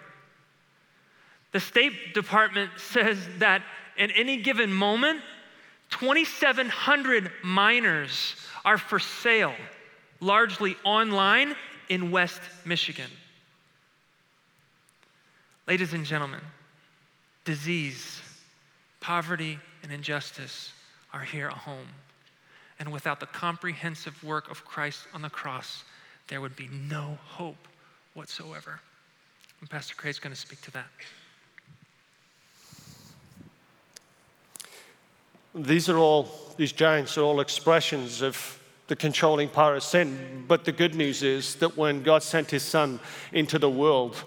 [1.52, 3.60] The State Department says that
[3.98, 5.20] at any given moment,
[5.90, 9.54] 2,700 minors are for sale,
[10.20, 11.54] largely online
[11.88, 13.10] in West Michigan.
[15.66, 16.40] Ladies and gentlemen,
[17.44, 18.20] disease,
[19.00, 20.72] poverty, and injustice
[21.12, 21.86] are here at home.
[22.78, 25.84] And without the comprehensive work of Christ on the cross,
[26.28, 27.68] there would be no hope
[28.14, 28.80] whatsoever.
[29.60, 30.86] And Pastor Craig's going to speak to that.
[35.54, 40.44] These are all, these giants are all expressions of the controlling power of sin.
[40.46, 43.00] But the good news is that when God sent his son
[43.32, 44.22] into the world,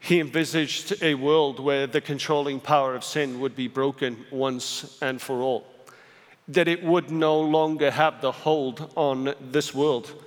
[0.00, 5.20] he envisaged a world where the controlling power of sin would be broken once and
[5.20, 5.64] for all.
[6.48, 10.24] That it would no longer have the hold on this world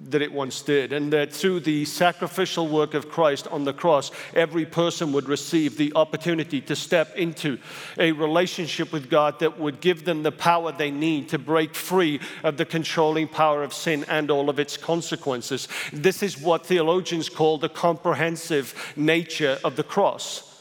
[0.00, 4.12] that it once did, and that through the sacrificial work of Christ on the cross,
[4.32, 7.58] every person would receive the opportunity to step into
[7.98, 12.20] a relationship with God that would give them the power they need to break free
[12.44, 15.66] of the controlling power of sin and all of its consequences.
[15.92, 20.57] This is what theologians call the comprehensive nature of the cross.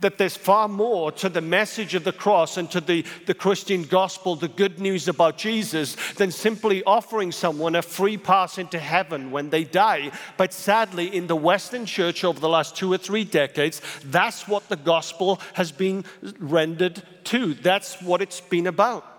[0.00, 3.84] That there's far more to the message of the cross and to the, the Christian
[3.84, 9.30] gospel, the good news about Jesus, than simply offering someone a free pass into heaven
[9.30, 10.10] when they die.
[10.36, 14.68] But sadly, in the Western church over the last two or three decades, that's what
[14.68, 16.04] the gospel has been
[16.38, 17.54] rendered to.
[17.54, 19.17] That's what it's been about.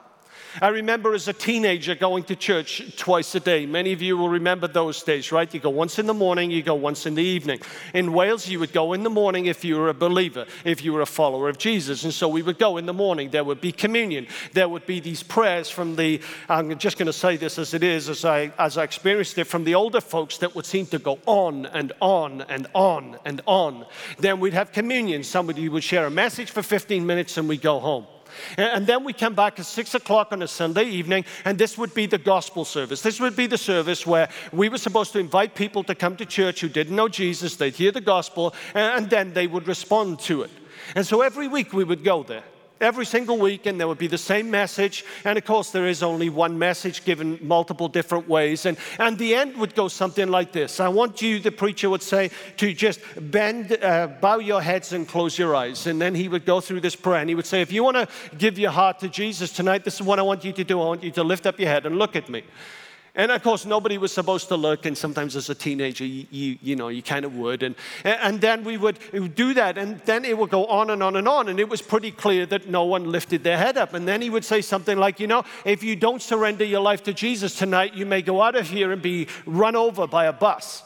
[0.61, 3.65] I remember as a teenager going to church twice a day.
[3.65, 5.53] Many of you will remember those days, right?
[5.53, 7.59] You go once in the morning, you go once in the evening.
[7.93, 10.93] In Wales, you would go in the morning if you were a believer, if you
[10.93, 12.03] were a follower of Jesus.
[12.03, 13.29] And so we would go in the morning.
[13.29, 14.27] There would be communion.
[14.53, 17.83] There would be these prayers from the, I'm just going to say this as it
[17.83, 20.99] is, as I, as I experienced it, from the older folks that would seem to
[20.99, 23.85] go on and on and on and on.
[24.17, 25.23] Then we'd have communion.
[25.23, 28.07] Somebody would share a message for 15 minutes and we'd go home.
[28.57, 31.93] And then we come back at six o'clock on a Sunday evening, and this would
[31.93, 33.01] be the gospel service.
[33.01, 36.25] This would be the service where we were supposed to invite people to come to
[36.25, 37.55] church who didn't know Jesus.
[37.55, 40.51] They'd hear the gospel, and then they would respond to it.
[40.95, 42.43] And so every week we would go there.
[42.81, 45.05] Every single week, and there would be the same message.
[45.25, 48.65] And of course, there is only one message given multiple different ways.
[48.65, 52.03] And, and the end would go something like this I want you, the preacher would
[52.03, 55.87] say, to just bend, uh, bow your heads and close your eyes.
[55.87, 57.97] And then he would go through this prayer and he would say, If you want
[57.97, 58.07] to
[58.37, 60.81] give your heart to Jesus tonight, this is what I want you to do.
[60.81, 62.43] I want you to lift up your head and look at me.
[63.15, 66.57] And of course, nobody was supposed to look, and sometimes as a teenager, you, you,
[66.61, 67.63] you know, you kind of would.
[67.63, 71.01] And, and then we would, would do that, and then it would go on and
[71.01, 73.93] on and on, and it was pretty clear that no one lifted their head up.
[73.93, 77.03] And then he would say something like, You know, if you don't surrender your life
[77.03, 80.33] to Jesus tonight, you may go out of here and be run over by a
[80.33, 80.83] bus.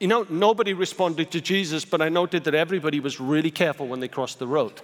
[0.00, 4.00] You know, nobody responded to Jesus, but I noted that everybody was really careful when
[4.00, 4.80] they crossed the road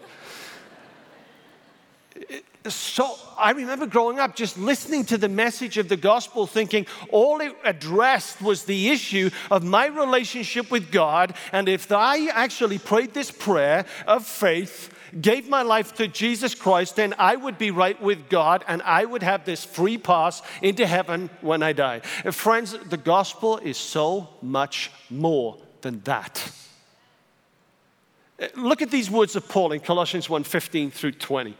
[2.74, 7.40] so I remember growing up just listening to the message of the gospel, thinking all
[7.40, 11.34] it addressed was the issue of my relationship with God.
[11.52, 16.96] And if I actually prayed this prayer of faith, gave my life to Jesus Christ,
[16.96, 20.86] then I would be right with God and I would have this free pass into
[20.86, 22.00] heaven when I die.
[22.00, 26.52] Friends, the gospel is so much more than that.
[28.54, 31.56] Look at these words of Paul in Colossians 1 15 through 20.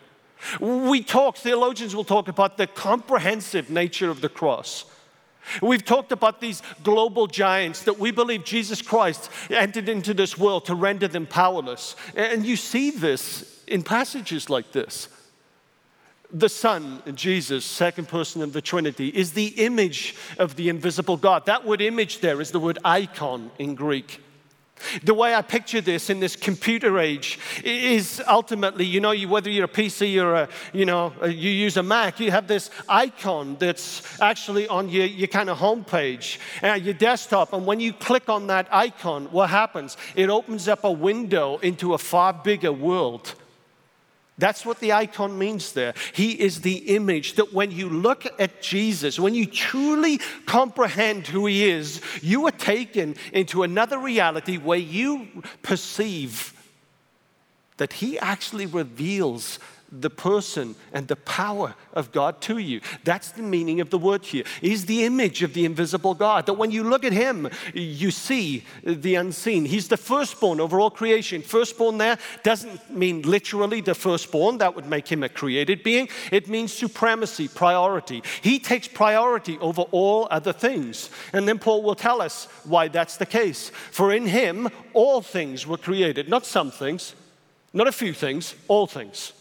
[0.60, 4.84] We talk, theologians will talk about the comprehensive nature of the cross.
[5.62, 10.64] We've talked about these global giants that we believe Jesus Christ entered into this world
[10.66, 11.94] to render them powerless.
[12.14, 15.08] And you see this in passages like this.
[16.32, 21.46] The Son, Jesus, second person of the Trinity, is the image of the invisible God.
[21.46, 24.20] That word image there is the word icon in Greek.
[25.02, 29.64] The way I picture this in this computer age is ultimately, you know, whether you're
[29.64, 34.20] a PC or a, you know, you use a Mac, you have this icon that's
[34.20, 37.52] actually on your, your kind of homepage, uh, your desktop.
[37.52, 39.96] And when you click on that icon, what happens?
[40.14, 43.34] It opens up a window into a far bigger world.
[44.38, 45.94] That's what the icon means there.
[46.12, 51.46] He is the image that when you look at Jesus, when you truly comprehend who
[51.46, 56.52] he is, you are taken into another reality where you perceive
[57.78, 59.58] that he actually reveals
[59.90, 62.80] the person and the power of God to you.
[63.04, 64.44] That's the meaning of the word here.
[64.60, 66.46] He's the image of the invisible God.
[66.46, 69.64] That when you look at him, you see the unseen.
[69.64, 71.42] He's the firstborn over all creation.
[71.42, 76.08] Firstborn there doesn't mean literally the firstborn, that would make him a created being.
[76.32, 78.22] It means supremacy, priority.
[78.42, 81.10] He takes priority over all other things.
[81.32, 83.70] And then Paul will tell us why that's the case.
[83.90, 87.14] For in him, all things were created, not some things,
[87.72, 89.32] not a few things, all things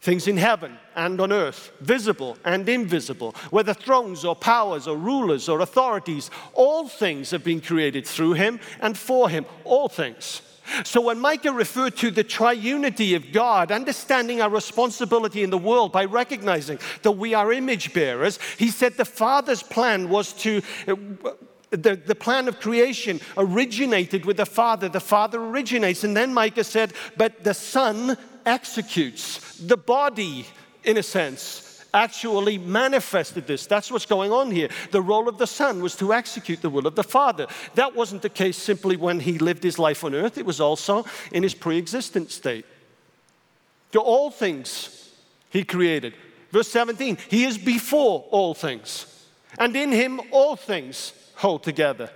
[0.00, 5.48] things in heaven and on earth, visible and invisible, whether thrones or powers or rulers
[5.48, 10.42] or authorities, all things have been created through him and for him, all things.
[10.84, 15.92] So when Micah referred to the triunity of God, understanding our responsibility in the world
[15.92, 20.62] by recognizing that we are image bearers, he said the Father's plan was to.
[21.70, 24.88] The, the plan of creation originated with the Father.
[24.88, 26.04] The Father originates.
[26.04, 28.16] And then Micah said, But the Son
[28.46, 29.58] executes.
[29.58, 30.46] The body,
[30.84, 33.66] in a sense, actually manifested this.
[33.66, 34.68] That's what's going on here.
[34.90, 37.46] The role of the Son was to execute the will of the Father.
[37.74, 41.04] That wasn't the case simply when he lived his life on earth, it was also
[41.32, 42.66] in his pre existent state.
[43.92, 45.10] To all things
[45.50, 46.14] he created.
[46.50, 49.06] Verse 17, he is before all things,
[49.58, 52.10] and in him all things hold together.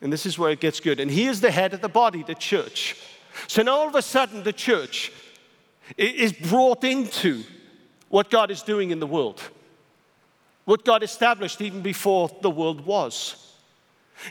[0.00, 1.00] And this is where it gets good.
[1.00, 2.96] And he is the head of the body, the church.
[3.46, 5.12] So now all of a sudden, the church
[5.96, 7.44] is brought into
[8.08, 9.42] what God is doing in the world,
[10.64, 13.42] what God established even before the world was.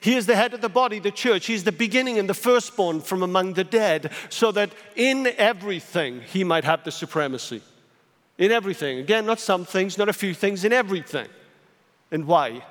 [0.02, 1.46] He is the head of the body, the church.
[1.46, 6.44] He's the beginning and the firstborn from among the dead, so that in everything he
[6.44, 7.62] might have the supremacy.
[8.38, 9.00] In everything.
[9.00, 11.28] Again, not some things, not a few things, in everything.
[12.12, 12.64] And why?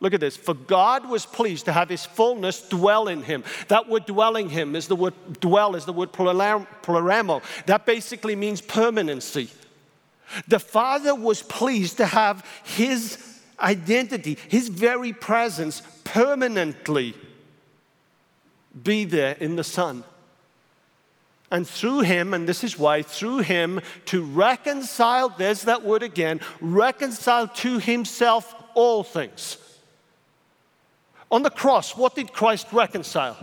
[0.00, 0.36] Look at this.
[0.36, 3.42] For God was pleased to have his fullness dwell in him.
[3.66, 7.42] That word dwelling him is the word dwell is the word pleroma.
[7.66, 9.50] That basically means permanency.
[10.46, 13.18] The Father was pleased to have his
[13.58, 17.14] identity, his very presence permanently
[18.80, 20.04] be there in the Son.
[21.50, 26.40] And through him, and this is why, through him to reconcile, there's that word again,
[26.60, 29.56] reconcile to himself all things
[31.30, 33.36] on the cross, what did Christ reconcile?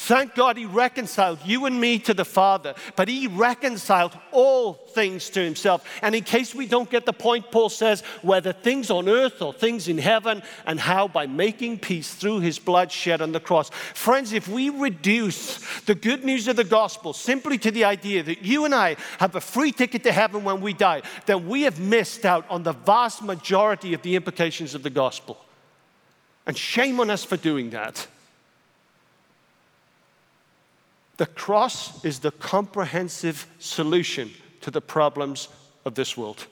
[0.00, 5.28] Thank God he reconciled you and me to the Father, but he reconciled all things
[5.30, 5.84] to himself.
[6.02, 9.52] And in case we don't get the point, Paul says, whether things on earth or
[9.52, 13.70] things in heaven, and how by making peace through his blood shed on the cross.
[13.70, 18.42] Friends, if we reduce the good news of the gospel simply to the idea that
[18.42, 21.80] you and I have a free ticket to heaven when we die, then we have
[21.80, 25.44] missed out on the vast majority of the implications of the gospel.
[26.48, 28.06] And shame on us for doing that.
[31.18, 34.30] The cross is the comprehensive solution
[34.62, 35.48] to the problems
[35.84, 36.46] of this world.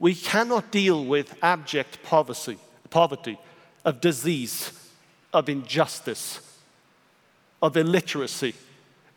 [0.00, 2.58] We cannot deal with abject poverty,
[2.90, 3.38] poverty,
[3.84, 4.72] of disease,
[5.32, 6.40] of injustice,
[7.62, 8.54] of illiteracy,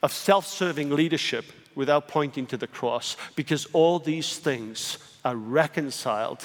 [0.03, 6.43] of self serving leadership without pointing to the cross, because all these things are reconciled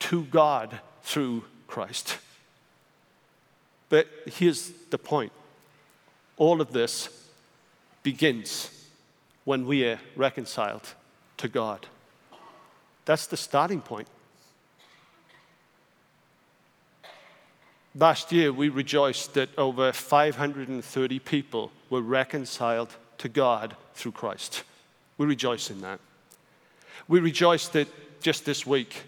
[0.00, 2.18] to God through Christ.
[3.88, 5.32] But here's the point
[6.36, 7.08] all of this
[8.02, 8.70] begins
[9.44, 10.82] when we are reconciled
[11.36, 11.86] to God.
[13.04, 14.08] That's the starting point.
[17.94, 24.64] Last year, we rejoiced that over 530 people were reconciled to God through Christ.
[25.18, 26.00] We rejoice in that.
[27.06, 27.88] We rejoice that
[28.20, 29.04] just this week,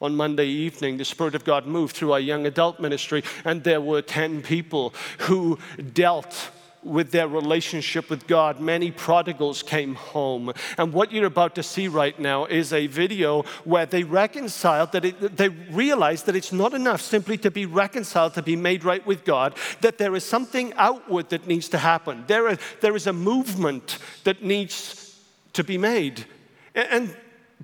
[0.00, 3.80] on Monday evening, the Spirit of God moved through our young adult ministry, and there
[3.80, 5.58] were 10 people who
[5.92, 6.50] dealt
[6.82, 8.60] with their relationship with God.
[8.60, 10.52] Many prodigals came home.
[10.76, 15.04] And what you're about to see right now is a video where they reconciled, that
[15.04, 19.04] it, they realized that it's not enough simply to be reconciled, to be made right
[19.06, 22.24] with God, that there is something outward that needs to happen.
[22.26, 25.18] There, are, there is a movement that needs
[25.54, 26.26] to be made.
[26.74, 27.16] And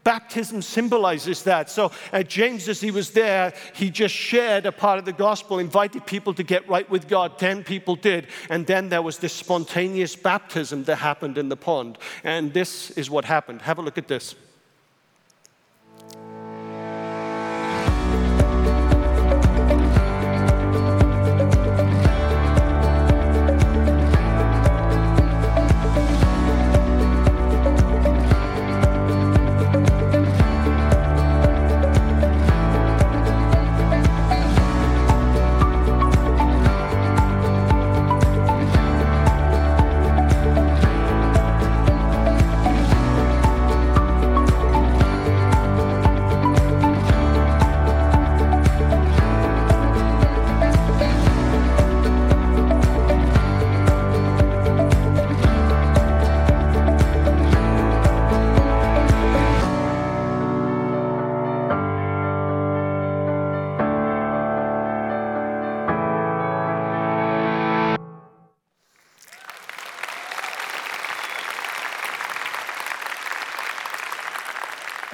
[0.04, 1.70] Baptism symbolizes that.
[1.70, 5.58] So, uh, James, as he was there, he just shared a part of the gospel,
[5.58, 7.38] invited people to get right with God.
[7.38, 8.28] Ten people did.
[8.50, 11.98] And then there was this spontaneous baptism that happened in the pond.
[12.22, 13.62] And this is what happened.
[13.62, 14.34] Have a look at this.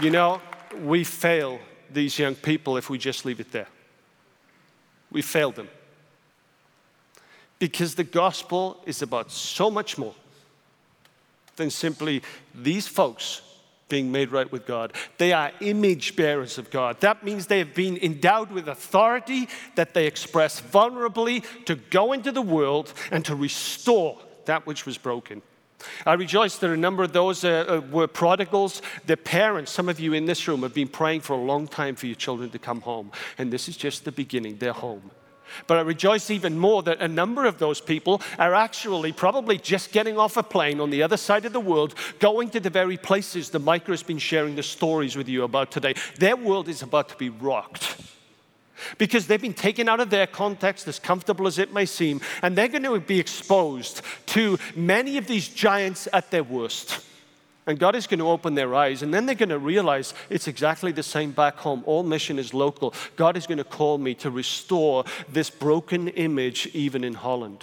[0.00, 0.40] You know,
[0.82, 1.60] we fail
[1.92, 3.68] these young people if we just leave it there.
[5.12, 5.68] We fail them.
[7.58, 10.14] Because the gospel is about so much more
[11.56, 12.22] than simply
[12.54, 13.42] these folks
[13.90, 14.94] being made right with God.
[15.18, 17.00] They are image bearers of God.
[17.00, 22.32] That means they have been endowed with authority that they express vulnerably to go into
[22.32, 25.42] the world and to restore that which was broken.
[26.06, 28.82] I rejoice that a number of those uh, uh, were prodigals.
[29.06, 31.96] Their parents, some of you in this room, have been praying for a long time
[31.96, 33.12] for your children to come home.
[33.38, 34.56] And this is just the beginning.
[34.58, 35.10] They're home.
[35.66, 39.90] But I rejoice even more that a number of those people are actually probably just
[39.92, 42.96] getting off a plane on the other side of the world, going to the very
[42.96, 45.94] places that Micah has been sharing the stories with you about today.
[46.18, 47.96] Their world is about to be rocked
[48.98, 52.56] because they've been taken out of their context, as comfortable as it may seem, and
[52.56, 57.04] they're going to be exposed to many of these giants at their worst.
[57.66, 60.48] And God is going to open their eyes, and then they're going to realize it's
[60.48, 61.82] exactly the same back home.
[61.86, 62.94] All mission is local.
[63.16, 67.62] God is going to call me to restore this broken image, even in Holland.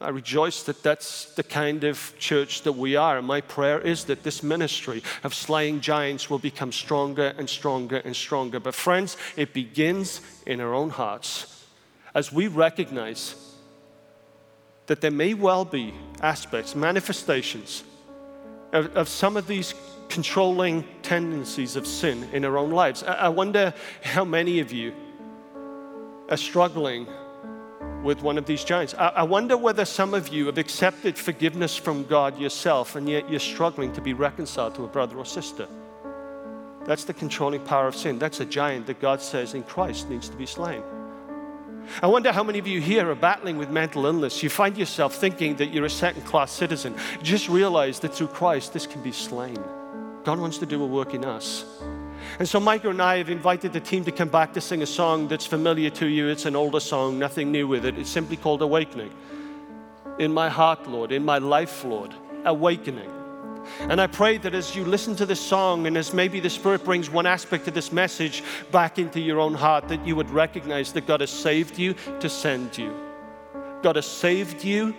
[0.00, 3.16] I rejoice that that's the kind of church that we are.
[3.16, 7.96] And my prayer is that this ministry of slaying giants will become stronger and stronger
[7.96, 8.60] and stronger.
[8.60, 11.64] But, friends, it begins in our own hearts
[12.14, 13.34] as we recognize
[14.86, 17.82] that there may well be aspects, manifestations
[18.72, 19.74] of, of some of these
[20.08, 23.02] controlling tendencies of sin in our own lives.
[23.02, 23.72] I, I wonder
[24.02, 24.92] how many of you
[26.28, 27.06] are struggling
[28.06, 28.94] with one of these giants.
[28.94, 33.28] I, I wonder whether some of you have accepted forgiveness from God yourself and yet
[33.28, 35.68] you're struggling to be reconciled to a brother or sister.
[36.84, 38.20] That's the controlling power of sin.
[38.20, 40.84] That's a giant that God says in Christ needs to be slain.
[42.00, 44.42] I wonder how many of you here are battling with mental illness.
[44.42, 46.94] You find yourself thinking that you're a second class citizen.
[47.22, 49.58] Just realize that through Christ, this can be slain.
[50.24, 51.64] God wants to do a work in us.
[52.38, 54.86] And so, Michael and I have invited the team to come back to sing a
[54.86, 56.28] song that's familiar to you.
[56.28, 57.98] It's an older song, nothing new with it.
[57.98, 59.12] It's simply called Awakening.
[60.18, 62.14] In my heart, Lord, in my life, Lord,
[62.44, 63.10] awakening.
[63.80, 66.84] And I pray that as you listen to this song and as maybe the Spirit
[66.84, 70.92] brings one aspect of this message back into your own heart, that you would recognize
[70.92, 72.94] that God has saved you to send you.
[73.82, 74.94] God has saved you,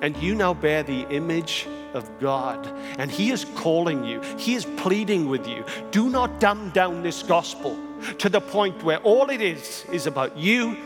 [0.00, 2.66] and you now bear the image of God.
[2.98, 5.64] And He is calling you, He is pleading with you.
[5.90, 7.76] Do not dumb down this gospel
[8.18, 10.76] to the point where all it is is about you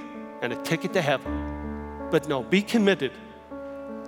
[0.40, 2.08] and a ticket to heaven.
[2.10, 3.12] But no, be committed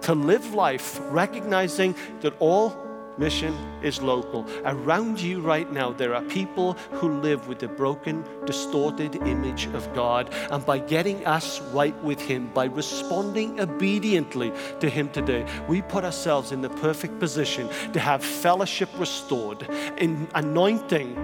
[0.03, 2.84] to live life recognizing that all
[3.19, 4.47] mission is local.
[4.65, 9.93] Around you right now, there are people who live with the broken, distorted image of
[9.95, 10.33] God.
[10.51, 16.05] And by getting us right with Him, by responding obediently to Him today, we put
[16.05, 19.63] ourselves in the perfect position to have fellowship restored,
[19.99, 21.17] in anointing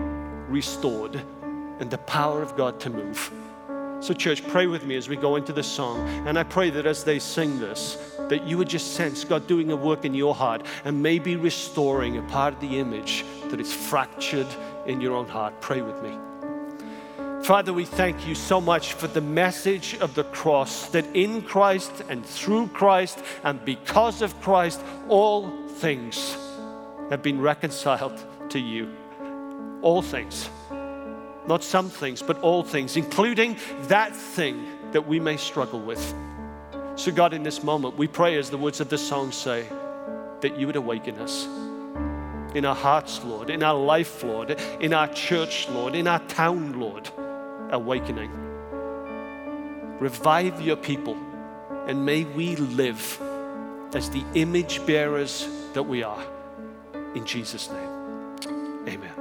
[0.49, 1.23] restored,
[1.81, 3.33] and the power of God to move.
[4.01, 6.09] So, church, pray with me as we go into this song.
[6.27, 7.99] And I pray that as they sing this,
[8.31, 12.17] that you would just sense God doing a work in your heart and maybe restoring
[12.17, 14.47] a part of the image that is fractured
[14.87, 15.61] in your own heart.
[15.61, 16.17] Pray with me.
[17.43, 22.03] Father, we thank you so much for the message of the cross that in Christ
[22.09, 26.37] and through Christ and because of Christ, all things
[27.11, 28.95] have been reconciled to you.
[29.83, 30.49] All things.
[31.51, 33.57] Not some things, but all things, including
[33.89, 36.15] that thing that we may struggle with.
[36.95, 39.67] So, God, in this moment, we pray, as the words of the song say,
[40.43, 41.47] that you would awaken us
[42.55, 46.79] in our hearts, Lord, in our life, Lord, in our church, Lord, in our town,
[46.79, 47.11] Lord.
[47.73, 48.31] Awakening.
[49.99, 51.17] Revive your people,
[51.89, 53.21] and may we live
[53.93, 56.25] as the image bearers that we are.
[57.17, 59.20] In Jesus' name, amen.